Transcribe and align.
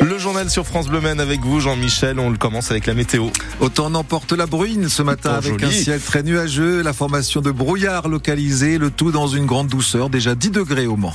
Le 0.00 0.18
journal 0.18 0.50
sur 0.50 0.66
France 0.66 0.88
Bleu 0.88 1.00
Men 1.00 1.20
avec 1.20 1.40
vous, 1.40 1.60
Jean-Michel. 1.60 2.18
On 2.18 2.30
le 2.30 2.36
commence 2.36 2.70
avec 2.70 2.86
la 2.86 2.94
météo. 2.94 3.28
Autant 3.60 3.90
n'emporte 3.90 4.32
la 4.32 4.46
bruine 4.46 4.88
ce 4.88 5.02
matin 5.02 5.34
avec 5.34 5.60
joli. 5.60 5.66
un 5.66 5.70
ciel 5.70 6.00
très 6.00 6.22
nuageux, 6.22 6.82
la 6.82 6.92
formation 6.92 7.40
de 7.40 7.50
brouillard 7.50 8.08
localisé, 8.08 8.78
le 8.78 8.90
tout 8.90 9.12
dans 9.12 9.28
une 9.28 9.46
grande 9.46 9.68
douceur, 9.68 10.10
déjà 10.10 10.34
10 10.34 10.50
degrés 10.50 10.86
au 10.86 10.96
Mans. 10.96 11.14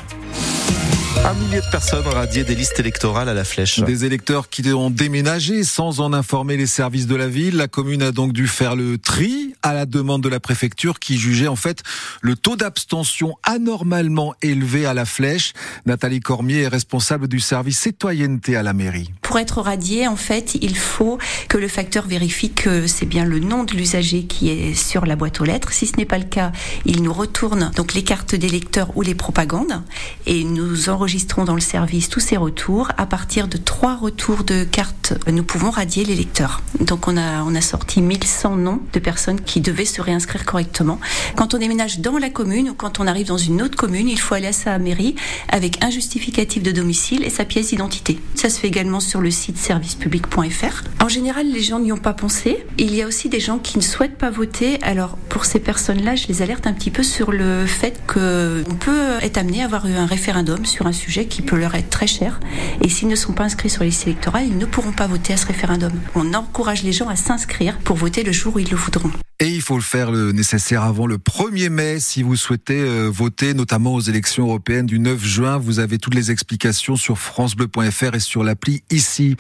Un 1.26 1.34
millier 1.36 1.62
de 1.62 1.72
personnes 1.72 2.06
radiées 2.06 2.44
des 2.44 2.56
listes 2.56 2.80
électorales 2.80 3.30
à 3.30 3.34
la 3.34 3.46
flèche. 3.46 3.80
Des 3.80 4.04
électeurs 4.04 4.50
qui 4.50 4.68
ont 4.74 4.90
déménagé 4.90 5.64
sans 5.64 6.02
en 6.02 6.12
informer 6.12 6.58
les 6.58 6.68
services 6.68 7.08
de 7.08 7.16
la 7.16 7.28
ville. 7.28 7.56
La 7.56 7.68
commune 7.68 8.02
a 8.02 8.12
donc 8.12 8.34
dû 8.34 8.48
faire 8.48 8.76
le 8.76 8.98
tri 8.98 9.53
à 9.64 9.74
la 9.74 9.86
demande 9.86 10.22
de 10.22 10.30
la 10.30 10.40
préfecture 10.40 11.00
qui 11.00 11.18
jugeait 11.18 11.48
en 11.48 11.56
fait 11.56 11.82
le 12.22 12.36
taux 12.36 12.56
d'abstention 12.56 13.36
anormalement 13.44 14.36
élevé 14.42 14.86
à 14.86 14.94
la 14.94 15.06
flèche. 15.06 15.54
Nathalie 15.86 16.20
Cormier 16.20 16.64
est 16.64 16.68
responsable 16.68 17.28
du 17.28 17.40
service 17.40 17.80
citoyenneté 17.80 18.56
à 18.56 18.64
la 18.64 18.74
mairie. 18.74 19.12
Pour 19.22 19.40
être 19.40 19.62
radié, 19.62 20.08
en 20.08 20.16
fait, 20.16 20.56
il 20.62 20.78
faut 20.78 21.18
que 21.48 21.58
le 21.58 21.68
facteur 21.68 22.06
vérifie 22.06 22.52
que 22.52 22.88
c'est 22.88 23.06
bien 23.06 23.26
le 23.26 23.40
nom 23.40 23.64
de 23.64 23.74
l'usager 23.74 24.24
qui 24.26 24.50
est 24.50 24.74
sur 24.76 25.06
la 25.06 25.16
boîte 25.16 25.42
aux 25.42 25.46
lettres. 25.46 25.72
Si 25.72 25.88
ce 25.88 25.98
n'est 25.98 26.06
pas 26.06 26.18
le 26.18 26.26
cas, 26.26 26.52
il 26.86 27.02
nous 27.02 27.14
retourne 27.14 27.72
donc 27.76 27.94
les 27.94 28.04
cartes 28.04 28.36
d'électeurs 28.36 28.96
ou 28.96 29.02
les 29.02 29.16
propagandes 29.16 29.82
et 30.26 30.44
nous 30.44 30.90
enregistrons 30.90 31.46
dans 31.46 31.56
le 31.56 31.62
service 31.62 32.10
tous 32.10 32.20
ces 32.20 32.38
retours. 32.38 32.90
À 32.98 33.06
partir 33.06 33.48
de 33.48 33.58
trois 33.58 33.96
retours 33.96 34.44
de 34.44 34.66
cartes, 34.66 35.14
nous 35.32 35.44
pouvons 35.44 35.72
radier 35.72 36.04
l'électeur. 36.04 36.62
Donc 36.80 37.08
on 37.08 37.18
a 37.18 37.44
on 37.44 37.56
a 37.56 37.62
sorti 37.62 38.02
1100 38.02 38.58
noms 38.58 38.82
de 38.92 39.00
personnes 39.00 39.42
qui 39.42 39.53
devaient 39.62 39.86
se 39.86 40.02
réinscrire 40.02 40.46
correctement. 40.46 41.00
Quand 41.36 41.54
on 41.54 41.58
déménage 41.58 42.00
dans 42.00 42.18
la 42.18 42.30
commune 42.30 42.70
ou 42.70 42.74
quand 42.74 43.00
on 43.00 43.08
arrive 43.08 43.28
dans 43.28 43.38
une 43.38 43.62
autre 43.62 43.76
commune, 43.76 44.10
il 44.10 44.20
faut 44.20 44.36
aller 44.36 44.48
à 44.48 44.54
sa 44.54 44.78
mairie 44.80 45.16
avec 45.50 45.84
un 45.84 45.90
justificatif 45.90 46.64
de 46.64 46.72
domicile 46.72 47.24
et 47.24 47.30
sa 47.30 47.46
pièce 47.46 47.70
d'identité. 47.70 48.20
Ça 48.36 48.50
se 48.50 48.60
fait 48.60 48.68
également 48.68 49.00
sur 49.00 49.22
le 49.22 49.32
site 49.32 49.58
servicepublic.fr. 49.58 50.84
En 51.02 51.10
général, 51.10 51.52
les 51.52 51.62
gens 51.62 51.80
n'y 51.80 51.92
ont 51.92 51.98
pas 51.98 52.14
pensé. 52.14 52.66
Il 52.78 52.94
y 52.96 53.02
a 53.02 53.08
aussi 53.08 53.30
des 53.30 53.40
gens 53.40 53.60
qui 53.60 53.78
ne 53.78 53.84
souhaitent 53.84 54.18
pas 54.18 54.30
voter. 54.30 54.80
Alors, 54.82 55.18
pour 55.30 55.46
ces 55.46 55.60
personnes-là, 55.60 56.16
je 56.16 56.28
les 56.28 56.42
alerte 56.42 56.68
un 56.68 56.74
petit 56.74 56.92
peu 56.92 57.04
sur 57.04 57.32
le 57.32 57.66
fait 57.66 58.02
qu'on 58.08 58.76
peut 58.76 59.18
être 59.22 59.38
amené 59.38 59.62
à 59.62 59.66
avoir 59.66 59.88
eu 59.88 59.94
un 59.94 60.06
référendum 60.06 60.66
sur 60.66 60.88
un 60.88 60.92
sujet 60.94 61.26
qui 61.26 61.42
peut 61.42 61.58
leur 61.58 61.76
être 61.76 61.90
très 61.90 62.08
cher. 62.08 62.40
Et 62.82 62.90
s'ils 62.90 63.08
ne 63.08 63.16
sont 63.16 63.34
pas 63.34 63.44
inscrits 63.44 63.70
sur 63.70 63.84
les 63.84 63.90
listes 63.90 64.08
électorales, 64.08 64.46
ils 64.48 64.58
ne 64.58 64.66
pourront 64.66 64.92
pas 64.92 65.08
voter 65.08 65.34
à 65.34 65.38
ce 65.38 65.46
référendum. 65.46 65.92
On 66.16 66.34
encourage 66.34 66.84
les 66.84 66.92
gens 66.92 67.10
à 67.10 67.16
s'inscrire 67.16 67.78
pour 67.80 67.96
voter 67.96 68.24
le 68.24 68.32
jour 68.32 68.56
où 68.56 68.60
ils 68.60 68.70
le 68.70 68.78
voudront. 68.78 69.12
Et 69.40 69.48
il 69.48 69.62
faut 69.62 69.76
le 69.76 69.82
faire 69.82 70.12
le 70.12 70.32
nécessaire 70.32 70.84
avant 70.84 71.08
le 71.08 71.18
1er 71.18 71.70
mai 71.70 72.00
si 72.00 72.22
vous 72.22 72.36
souhaitez 72.36 72.80
euh, 72.80 73.10
voter, 73.10 73.56
notamment 73.56 73.96
aux 73.96 74.00
élections 74.00 74.46
européennes 74.46 74.86
du 74.86 75.00
9 75.00 75.22
juin. 75.22 75.58
Vous 75.58 75.80
avez 75.80 75.98
toutes 75.98 76.14
les 76.14 76.30
explications 76.30 76.96
sur 76.96 77.18
francebleu.fr 77.18 78.14
et 78.14 78.20
sur 78.20 78.44
l'appli 78.44 78.84
ici. 78.92 79.36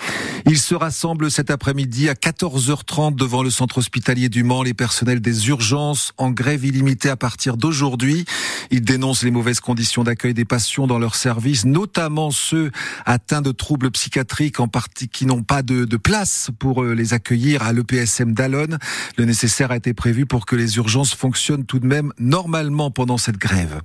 Ils 0.45 0.57
se 0.57 0.73
rassemblent 0.73 1.29
cet 1.29 1.51
après-midi 1.51 2.09
à 2.09 2.15
14h30 2.15 3.15
devant 3.15 3.43
le 3.43 3.51
centre 3.51 3.77
hospitalier 3.77 4.29
du 4.29 4.43
Mans, 4.43 4.63
les 4.63 4.73
personnels 4.73 5.21
des 5.21 5.47
urgences 5.47 6.11
en 6.17 6.31
grève 6.31 6.65
illimitée 6.65 7.09
à 7.09 7.15
partir 7.15 7.55
d'aujourd'hui. 7.55 8.25
Ils 8.71 8.81
dénoncent 8.81 9.23
les 9.23 9.31
mauvaises 9.31 9.59
conditions 9.59 10.03
d'accueil 10.03 10.33
des 10.33 10.43
patients 10.43 10.87
dans 10.87 10.99
leurs 10.99 11.15
services, 11.15 11.65
notamment 11.65 12.31
ceux 12.31 12.71
atteints 13.05 13.43
de 13.43 13.51
troubles 13.51 13.91
psychiatriques 13.91 14.59
en 14.59 14.67
partie 14.67 15.07
qui 15.07 15.27
n'ont 15.27 15.43
pas 15.43 15.61
de, 15.61 15.85
de 15.85 15.97
place 15.97 16.49
pour 16.57 16.83
euh, 16.83 16.93
les 16.93 17.13
accueillir 17.13 17.61
à 17.63 17.71
l'EPSM 17.73 18.33
d'Alonne. 18.33 18.79
Le 19.17 19.25
nécessaire 19.25 19.71
a 19.71 19.77
été 19.77 19.92
prévu 19.93 20.25
pour 20.25 20.45
que 20.45 20.55
les 20.55 20.77
urgences 20.77 21.13
fonctionnent 21.13 21.65
tout 21.65 21.79
de 21.79 21.87
même 21.87 22.11
normalement 22.19 22.91
pendant 22.91 23.17
cette 23.17 23.37
grève. 23.37 23.81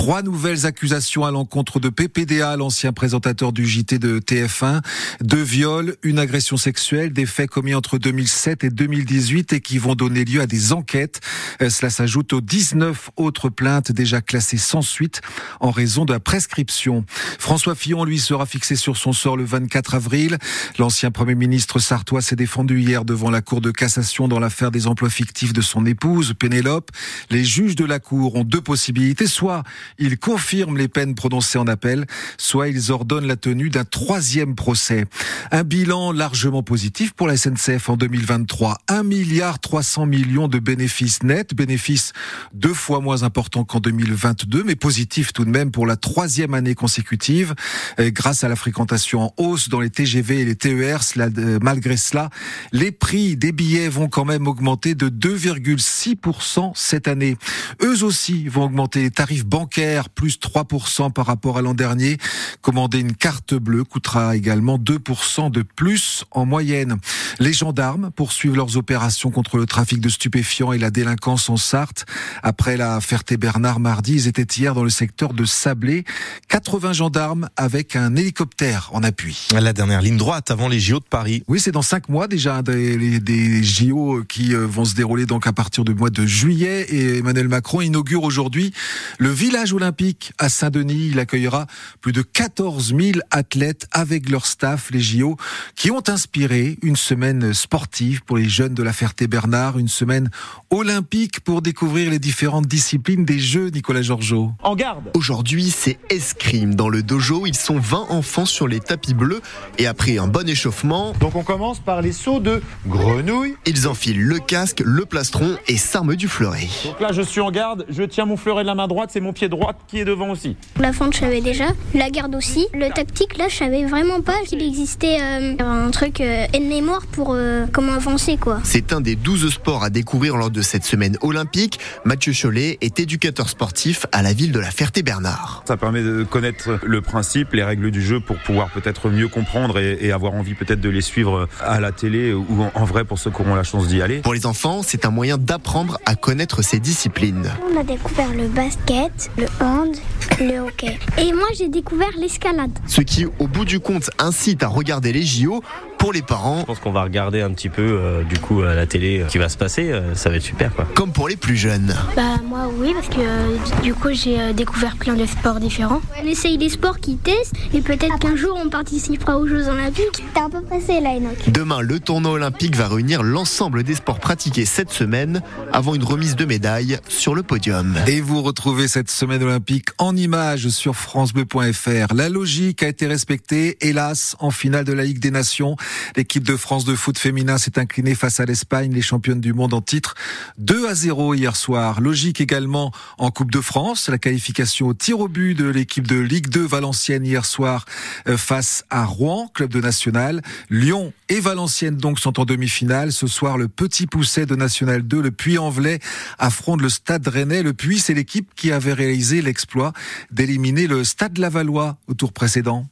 Trois 0.00 0.22
nouvelles 0.22 0.64
accusations 0.64 1.26
à 1.26 1.30
l'encontre 1.30 1.78
de 1.78 1.90
PPDA, 1.90 2.56
l'ancien 2.56 2.90
présentateur 2.90 3.52
du 3.52 3.66
JT 3.66 3.98
de 3.98 4.18
TF1, 4.18 4.80
deux 5.20 5.42
viols, 5.42 5.94
une 6.02 6.18
agression 6.18 6.56
sexuelle, 6.56 7.12
des 7.12 7.26
faits 7.26 7.50
commis 7.50 7.74
entre 7.74 7.98
2007 7.98 8.64
et 8.64 8.70
2018 8.70 9.52
et 9.52 9.60
qui 9.60 9.76
vont 9.76 9.94
donner 9.94 10.24
lieu 10.24 10.40
à 10.40 10.46
des 10.46 10.72
enquêtes. 10.72 11.20
Euh, 11.60 11.68
Cela 11.68 11.90
s'ajoute 11.90 12.32
aux 12.32 12.40
19 12.40 13.10
autres 13.16 13.50
plaintes 13.50 13.92
déjà 13.92 14.22
classées 14.22 14.56
sans 14.56 14.80
suite 14.80 15.20
en 15.60 15.70
raison 15.70 16.06
de 16.06 16.14
la 16.14 16.18
prescription. 16.18 17.04
François 17.38 17.74
Fillon, 17.74 18.02
lui, 18.04 18.20
sera 18.20 18.46
fixé 18.46 18.76
sur 18.76 18.96
son 18.96 19.12
sort 19.12 19.36
le 19.36 19.44
24 19.44 19.96
avril. 19.96 20.38
L'ancien 20.78 21.10
Premier 21.10 21.34
ministre 21.34 21.78
sartois 21.78 22.22
s'est 22.22 22.36
défendu 22.36 22.80
hier 22.80 23.04
devant 23.04 23.30
la 23.30 23.42
Cour 23.42 23.60
de 23.60 23.70
cassation 23.70 24.28
dans 24.28 24.40
l'affaire 24.40 24.70
des 24.70 24.86
emplois 24.86 25.10
fictifs 25.10 25.52
de 25.52 25.60
son 25.60 25.84
épouse, 25.84 26.32
Pénélope. 26.32 26.90
Les 27.28 27.44
juges 27.44 27.76
de 27.76 27.84
la 27.84 27.98
Cour 27.98 28.36
ont 28.36 28.44
deux 28.44 28.62
possibilités. 28.62 29.26
Soit 29.26 29.62
ils 29.98 30.18
confirment 30.18 30.76
les 30.76 30.88
peines 30.88 31.14
prononcées 31.14 31.58
en 31.58 31.66
appel, 31.66 32.06
soit 32.38 32.68
ils 32.68 32.92
ordonnent 32.92 33.26
la 33.26 33.36
tenue 33.36 33.70
d'un 33.70 33.84
troisième 33.84 34.54
procès. 34.54 35.06
Un 35.50 35.64
bilan 35.64 36.12
largement 36.12 36.62
positif 36.62 37.12
pour 37.12 37.26
la 37.26 37.36
SNCF 37.36 37.88
en 37.88 37.96
2023. 37.96 38.78
1 38.88 39.02
milliard 39.02 39.58
300 39.58 40.06
millions 40.06 40.48
de 40.48 40.58
bénéfices 40.58 41.22
nets, 41.22 41.54
bénéfices 41.54 42.12
deux 42.52 42.74
fois 42.74 43.00
moins 43.00 43.22
importants 43.22 43.64
qu'en 43.64 43.80
2022, 43.80 44.64
mais 44.64 44.76
positif 44.76 45.32
tout 45.32 45.44
de 45.44 45.50
même 45.50 45.70
pour 45.70 45.86
la 45.86 45.96
troisième 45.96 46.54
année 46.54 46.74
consécutive, 46.74 47.54
euh, 47.98 48.10
grâce 48.10 48.44
à 48.44 48.48
la 48.48 48.56
fréquentation 48.56 49.22
en 49.22 49.34
hausse 49.36 49.68
dans 49.68 49.80
les 49.80 49.90
TGV 49.90 50.40
et 50.40 50.44
les 50.44 50.56
TER. 50.56 51.00
Euh, 51.16 51.58
malgré 51.62 51.96
cela, 51.96 52.30
les 52.72 52.92
prix 52.92 53.36
des 53.36 53.52
billets 53.52 53.88
vont 53.88 54.08
quand 54.08 54.24
même 54.24 54.46
augmenter 54.46 54.94
de 54.94 55.08
2,6% 55.08 56.72
cette 56.74 57.08
année. 57.08 57.36
Eux 57.82 58.04
aussi 58.04 58.48
vont 58.48 58.64
augmenter 58.64 59.02
les 59.02 59.10
tarifs 59.10 59.44
bancaires, 59.44 59.79
plus 60.14 60.38
3% 60.38 61.12
par 61.12 61.26
rapport 61.26 61.58
à 61.58 61.62
l'an 61.62 61.74
dernier. 61.74 62.18
Commander 62.60 62.98
une 62.98 63.14
carte 63.14 63.54
bleue 63.54 63.84
coûtera 63.84 64.36
également 64.36 64.78
2% 64.78 65.50
de 65.50 65.62
plus 65.62 66.24
en 66.30 66.44
moyenne. 66.46 66.96
Les 67.38 67.52
gendarmes 67.52 68.10
poursuivent 68.10 68.56
leurs 68.56 68.76
opérations 68.76 69.30
contre 69.30 69.56
le 69.56 69.66
trafic 69.66 70.00
de 70.00 70.08
stupéfiants 70.08 70.72
et 70.72 70.78
la 70.78 70.90
délinquance 70.90 71.48
en 71.48 71.56
Sarthe. 71.56 72.04
Après 72.42 72.76
la 72.76 73.00
Ferté-Bernard 73.00 73.80
mardi, 73.80 74.14
ils 74.14 74.28
étaient 74.28 74.46
hier 74.60 74.74
dans 74.74 74.84
le 74.84 74.90
secteur 74.90 75.32
de 75.32 75.44
Sablé. 75.44 76.04
80 76.48 76.92
gendarmes 76.92 77.48
avec 77.56 77.96
un 77.96 78.14
hélicoptère 78.16 78.90
en 78.92 79.02
appui. 79.02 79.48
La 79.52 79.72
dernière 79.72 80.02
ligne 80.02 80.16
droite 80.16 80.50
avant 80.50 80.68
les 80.68 80.80
JO 80.80 80.98
de 81.00 81.04
Paris. 81.04 81.42
Oui, 81.48 81.60
c'est 81.60 81.72
dans 81.72 81.82
cinq 81.82 82.08
mois 82.08 82.28
déjà 82.28 82.62
des, 82.62 82.96
les- 82.98 83.20
des 83.20 83.62
JO 83.62 84.24
qui 84.28 84.54
euh, 84.54 84.66
vont 84.66 84.84
se 84.84 84.94
dérouler 84.94 85.26
donc 85.26 85.46
à 85.46 85.52
partir 85.52 85.84
du 85.84 85.94
mois 85.94 86.10
de 86.10 86.26
juillet. 86.26 86.86
Et 86.90 87.18
Emmanuel 87.18 87.48
Macron 87.48 87.80
inaugure 87.80 88.22
aujourd'hui 88.24 88.72
le 89.18 89.30
village 89.30 89.69
olympique 89.72 90.32
à 90.38 90.48
Saint-Denis. 90.48 91.08
Il 91.12 91.18
accueillera 91.18 91.66
plus 92.00 92.12
de 92.12 92.22
14 92.22 92.94
000 92.96 93.18
athlètes 93.30 93.86
avec 93.92 94.28
leur 94.28 94.46
staff, 94.46 94.90
les 94.90 95.00
JO, 95.00 95.36
qui 95.74 95.90
ont 95.90 96.02
inspiré 96.08 96.78
une 96.82 96.96
semaine 96.96 97.52
sportive 97.54 98.22
pour 98.24 98.36
les 98.38 98.48
jeunes 98.48 98.74
de 98.74 98.82
la 98.82 98.92
Ferté-Bernard, 98.92 99.78
une 99.78 99.88
semaine 99.88 100.30
olympique 100.70 101.40
pour 101.40 101.62
découvrir 101.62 102.10
les 102.10 102.18
différentes 102.18 102.66
disciplines 102.66 103.24
des 103.24 103.38
Jeux, 103.38 103.68
Nicolas 103.68 104.02
Georgeot. 104.02 104.52
En 104.62 104.76
garde 104.76 105.10
Aujourd'hui, 105.14 105.70
c'est 105.70 105.98
escrime. 106.10 106.74
Dans 106.74 106.88
le 106.88 107.02
dojo, 107.02 107.46
ils 107.46 107.56
sont 107.56 107.78
20 107.78 108.06
enfants 108.10 108.46
sur 108.46 108.68
les 108.68 108.80
tapis 108.80 109.14
bleus 109.14 109.40
et 109.78 109.86
après 109.86 110.18
un 110.18 110.26
bon 110.28 110.48
échauffement, 110.48 111.12
Donc 111.20 111.34
on 111.36 111.42
commence 111.42 111.80
par 111.80 112.02
les 112.02 112.12
sauts 112.12 112.40
de 112.40 112.62
grenouille. 112.86 113.56
ils 113.66 113.88
enfilent 113.88 114.22
le 114.22 114.38
casque, 114.38 114.82
le 114.84 115.04
plastron 115.04 115.56
et 115.68 115.76
s'arment 115.76 116.14
du 116.14 116.28
fleuret. 116.28 116.68
Donc 116.84 117.00
là 117.00 117.12
je 117.12 117.22
suis 117.22 117.40
en 117.40 117.50
garde, 117.50 117.84
je 117.88 118.02
tiens 118.02 118.24
mon 118.26 118.36
fleuret 118.36 118.62
de 118.62 118.66
la 118.68 118.74
main 118.74 118.88
droite, 118.88 119.10
c'est 119.12 119.20
mon 119.20 119.32
pied 119.32 119.48
droit 119.50 119.74
qui 119.88 120.00
est 120.00 120.04
devant 120.04 120.30
aussi. 120.30 120.56
La 120.78 120.92
fente, 120.92 121.14
je 121.14 121.20
savais 121.20 121.40
déjà. 121.40 121.66
La 121.94 122.10
garde 122.10 122.34
aussi. 122.34 122.66
Le 122.72 122.88
tactique, 122.88 123.36
là, 123.36 123.46
je 123.48 123.56
savais 123.56 123.84
vraiment 123.84 124.20
pas 124.20 124.38
qu'il 124.46 124.62
existait 124.62 125.18
euh, 125.20 125.54
un 125.58 125.90
truc 125.90 126.20
euh, 126.20 126.46
mémoire 126.60 127.06
pour 127.06 127.32
euh, 127.34 127.66
comment 127.72 127.92
avancer, 127.92 128.36
quoi. 128.36 128.60
C'est 128.64 128.92
un 128.92 129.00
des 129.00 129.16
12 129.16 129.52
sports 129.52 129.84
à 129.84 129.90
découvrir 129.90 130.36
lors 130.36 130.50
de 130.50 130.62
cette 130.62 130.84
semaine 130.84 131.16
olympique. 131.20 131.78
Mathieu 132.04 132.32
Cholet 132.32 132.78
est 132.80 133.00
éducateur 133.00 133.48
sportif 133.48 134.06
à 134.12 134.22
la 134.22 134.32
ville 134.32 134.52
de 134.52 134.60
la 134.60 134.70
Ferté-Bernard. 134.70 135.64
Ça 135.66 135.76
permet 135.76 136.02
de 136.02 136.22
connaître 136.24 136.78
le 136.84 137.00
principe, 137.00 137.52
les 137.52 137.64
règles 137.64 137.90
du 137.90 138.02
jeu 138.02 138.20
pour 138.20 138.36
pouvoir 138.38 138.70
peut-être 138.70 139.10
mieux 139.10 139.28
comprendre 139.28 139.78
et, 139.78 139.98
et 140.00 140.12
avoir 140.12 140.34
envie 140.34 140.54
peut-être 140.54 140.80
de 140.80 140.88
les 140.88 141.02
suivre 141.02 141.48
à 141.60 141.80
la 141.80 141.92
télé 141.92 142.32
ou 142.32 142.62
en, 142.62 142.70
en 142.74 142.84
vrai 142.84 143.04
pour 143.04 143.18
ceux 143.18 143.30
qui 143.30 143.40
auront 143.40 143.54
la 143.54 143.64
chance 143.64 143.88
d'y 143.88 144.02
aller. 144.02 144.18
Pour 144.18 144.34
les 144.34 144.46
enfants, 144.46 144.82
c'est 144.82 145.04
un 145.04 145.10
moyen 145.10 145.38
d'apprendre 145.38 145.98
à 146.06 146.14
connaître 146.14 146.62
ces 146.62 146.80
disciplines. 146.80 147.50
On 147.72 147.78
a 147.78 147.82
découvert 147.82 148.32
le 148.32 148.48
basket, 148.48 149.30
le 149.40 149.46
hand, 149.64 149.96
le 150.38 150.60
hockey. 150.60 150.98
Et 151.16 151.32
moi, 151.32 151.46
j'ai 151.56 151.68
découvert 151.68 152.10
l'escalade. 152.18 152.70
Ce 152.86 153.00
qui, 153.00 153.24
au 153.24 153.46
bout 153.46 153.64
du 153.64 153.80
compte, 153.80 154.10
incite 154.18 154.62
à 154.62 154.68
regarder 154.68 155.12
les 155.12 155.22
JO 155.22 155.62
pour 156.00 156.12
les 156.14 156.22
parents. 156.22 156.60
Je 156.60 156.64
pense 156.64 156.78
qu'on 156.80 156.92
va 156.92 157.02
regarder 157.04 157.42
un 157.42 157.50
petit 157.52 157.68
peu 157.68 157.82
euh, 157.82 158.24
du 158.24 158.38
coup 158.38 158.62
à 158.62 158.74
la 158.74 158.86
télé 158.86 159.20
euh, 159.20 159.26
ce 159.26 159.32
qui 159.32 159.38
va 159.38 159.50
se 159.50 159.58
passer. 159.58 159.92
Euh, 159.92 160.14
ça 160.14 160.30
va 160.30 160.36
être 160.36 160.42
super 160.42 160.74
quoi. 160.74 160.86
Comme 160.94 161.12
pour 161.12 161.28
les 161.28 161.36
plus 161.36 161.56
jeunes. 161.56 161.94
Bah 162.16 162.38
moi 162.42 162.70
oui 162.78 162.94
parce 162.94 163.08
que 163.08 163.20
euh, 163.20 163.56
du 163.82 163.92
coup 163.92 164.08
j'ai 164.12 164.40
euh, 164.40 164.52
découvert 164.54 164.96
plein 164.96 165.14
de 165.14 165.26
sports 165.26 165.60
différents. 165.60 166.00
On 166.20 166.26
essaye 166.26 166.56
des 166.56 166.70
sports 166.70 167.00
qui 167.00 167.16
testent 167.16 167.54
et 167.74 167.82
peut-être 167.82 168.18
qu'un 168.18 168.34
jour 168.34 168.58
on 168.64 168.70
participera 168.70 169.36
aux 169.38 169.46
Jeux 169.46 169.68
Olympiques. 169.68 170.24
T'es 170.32 170.40
un 170.40 170.48
peu 170.48 170.62
pressé 170.62 171.00
là 171.00 171.10
Enoch. 171.10 171.48
Demain, 171.48 171.82
le 171.82 172.00
tournoi 172.00 172.32
olympique 172.32 172.76
va 172.76 172.88
réunir 172.88 173.22
l'ensemble 173.22 173.82
des 173.82 173.94
sports 173.94 174.20
pratiqués 174.20 174.64
cette 174.64 174.90
semaine 174.90 175.42
avant 175.70 175.94
une 175.94 176.04
remise 176.04 176.34
de 176.34 176.46
médailles 176.46 176.98
sur 177.08 177.34
le 177.34 177.42
podium. 177.42 177.94
Et 178.06 178.22
vous 178.22 178.40
retrouvez 178.42 178.88
cette 178.88 179.10
semaine 179.10 179.42
olympique 179.42 179.88
en 179.98 180.16
images 180.16 180.68
sur 180.68 180.96
francebleu.fr. 180.96 182.14
La 182.14 182.30
logique 182.30 182.82
a 182.82 182.88
été 182.88 183.06
respectée, 183.06 183.76
hélas, 183.82 184.34
en 184.38 184.50
finale 184.50 184.86
de 184.86 184.94
la 184.94 185.04
Ligue 185.04 185.18
des 185.18 185.30
Nations. 185.30 185.76
L'équipe 186.16 186.44
de 186.44 186.56
France 186.56 186.84
de 186.84 186.94
foot 186.94 187.18
féminin 187.18 187.58
s'est 187.58 187.78
inclinée 187.78 188.14
face 188.14 188.40
à 188.40 188.44
l'Espagne, 188.44 188.92
les 188.92 189.02
championnes 189.02 189.40
du 189.40 189.52
monde 189.52 189.74
en 189.74 189.80
titre, 189.80 190.14
2 190.58 190.88
à 190.88 190.94
0 190.94 191.34
hier 191.34 191.56
soir. 191.56 192.00
Logique 192.00 192.40
également 192.40 192.92
en 193.18 193.30
Coupe 193.30 193.50
de 193.50 193.60
France, 193.60 194.08
la 194.08 194.18
qualification 194.18 194.88
au 194.88 194.94
tir 194.94 195.20
au 195.20 195.28
but 195.28 195.54
de 195.54 195.68
l'équipe 195.68 196.06
de 196.06 196.16
Ligue 196.16 196.48
2 196.48 196.66
Valenciennes 196.66 197.24
hier 197.24 197.44
soir 197.44 197.84
euh, 198.28 198.36
face 198.36 198.84
à 198.90 199.04
Rouen, 199.04 199.50
club 199.54 199.70
de 199.70 199.80
national. 199.80 200.42
Lyon 200.68 201.12
et 201.28 201.40
Valenciennes 201.40 201.96
donc 201.96 202.18
sont 202.18 202.40
en 202.40 202.44
demi-finale. 202.44 203.12
Ce 203.12 203.26
soir, 203.26 203.58
le 203.58 203.68
petit 203.68 204.06
pousset 204.06 204.46
de 204.46 204.56
National 204.56 205.02
2, 205.02 205.22
le 205.22 205.30
Puy-en-Velay, 205.30 206.00
affronte 206.38 206.80
le 206.80 206.88
Stade 206.88 207.26
Rennais. 207.26 207.62
Le 207.62 207.72
Puy, 207.72 207.98
c'est 207.98 208.14
l'équipe 208.14 208.50
qui 208.54 208.72
avait 208.72 208.92
réalisé 208.92 209.42
l'exploit 209.42 209.92
d'éliminer 210.30 210.86
le 210.86 211.04
Stade 211.04 211.38
Lavallois 211.38 211.98
au 212.08 212.14
tour 212.14 212.32
précédent. 212.32 212.86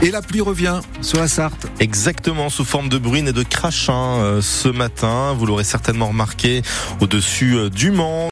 Et 0.00 0.12
la 0.12 0.22
pluie 0.22 0.40
revient 0.40 0.80
sur 1.00 1.18
la 1.18 1.26
Sarthe. 1.26 1.66
Exactement, 1.80 2.50
sous 2.50 2.64
forme 2.64 2.88
de 2.88 2.98
bruine 2.98 3.26
et 3.26 3.32
de 3.32 3.42
crachin 3.42 4.20
euh, 4.20 4.40
ce 4.40 4.68
matin. 4.68 5.34
Vous 5.36 5.44
l'aurez 5.44 5.64
certainement 5.64 6.06
remarqué 6.06 6.62
au-dessus 7.00 7.56
euh, 7.56 7.68
du 7.68 7.90
Mans. 7.90 8.26